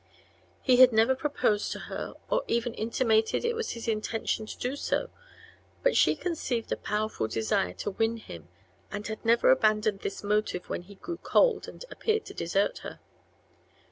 He 0.63 0.77
had 0.77 0.91
never 0.91 1.13
proposed 1.13 1.71
to 1.73 1.79
her 1.81 2.15
or 2.27 2.43
even 2.47 2.73
intimated 2.73 3.45
it 3.45 3.53
was 3.53 3.73
his 3.73 3.87
intention 3.87 4.47
to 4.47 4.57
do 4.57 4.75
so, 4.75 5.11
but 5.83 5.95
she 5.95 6.15
conceived 6.15 6.71
a 6.71 6.75
powerful 6.75 7.27
desire 7.27 7.75
to 7.75 7.91
win 7.91 8.17
him 8.17 8.47
and 8.91 9.05
had 9.05 9.23
never 9.23 9.51
abandoned 9.51 9.99
this 9.99 10.23
motive 10.23 10.67
when 10.71 10.81
he 10.81 10.95
grew 10.95 11.17
cold 11.17 11.67
and 11.67 11.85
appeared 11.91 12.25
to 12.25 12.33
desert 12.33 12.79
her. 12.79 12.99